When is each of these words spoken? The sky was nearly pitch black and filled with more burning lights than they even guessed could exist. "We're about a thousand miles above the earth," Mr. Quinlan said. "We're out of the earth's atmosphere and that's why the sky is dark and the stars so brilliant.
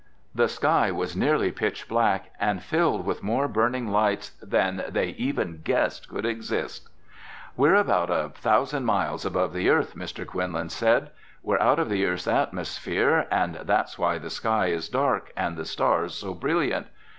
The 0.33 0.47
sky 0.47 0.89
was 0.89 1.15
nearly 1.15 1.51
pitch 1.51 1.87
black 1.87 2.31
and 2.39 2.63
filled 2.63 3.05
with 3.05 3.21
more 3.21 3.47
burning 3.47 3.89
lights 3.91 4.31
than 4.41 4.83
they 4.89 5.09
even 5.09 5.61
guessed 5.63 6.09
could 6.09 6.25
exist. 6.25 6.89
"We're 7.55 7.75
about 7.75 8.09
a 8.09 8.29
thousand 8.29 8.83
miles 8.85 9.27
above 9.27 9.53
the 9.53 9.69
earth," 9.69 9.93
Mr. 9.95 10.25
Quinlan 10.25 10.69
said. 10.69 11.11
"We're 11.43 11.59
out 11.59 11.77
of 11.77 11.87
the 11.89 12.03
earth's 12.07 12.25
atmosphere 12.27 13.27
and 13.29 13.59
that's 13.61 13.99
why 13.99 14.17
the 14.17 14.31
sky 14.31 14.69
is 14.69 14.89
dark 14.89 15.31
and 15.37 15.55
the 15.55 15.65
stars 15.65 16.15
so 16.15 16.33
brilliant. 16.33 16.87